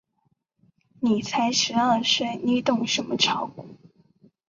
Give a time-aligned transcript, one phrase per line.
[0.99, 3.75] 你才十二岁，你懂什么炒股？